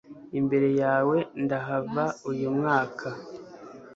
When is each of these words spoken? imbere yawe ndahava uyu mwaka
imbere 0.39 0.69
yawe 0.81 1.17
ndahava 1.43 2.05
uyu 2.29 2.47
mwaka 2.57 3.09